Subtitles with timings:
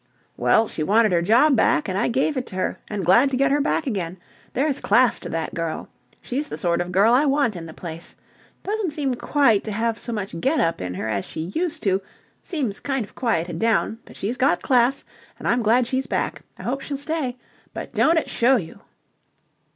[0.35, 3.37] "Well, she wanted her job back and I gave it to her, and glad to
[3.37, 4.17] get her back again.
[4.53, 5.89] There's class to that girl.
[6.23, 8.15] She's the sort of girl I want in the place.
[8.63, 12.01] Don't seem quite to have so much get up in her as she used to...
[12.41, 13.99] seems kind of quieted down...
[14.05, 15.03] but she's got class,
[15.37, 16.41] and I'm glad she's back.
[16.57, 17.37] I hope she'll stay.
[17.71, 18.81] But don't it show you?"